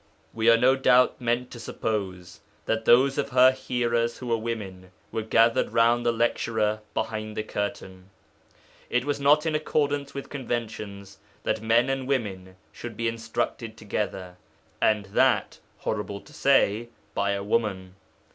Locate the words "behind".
6.95-7.37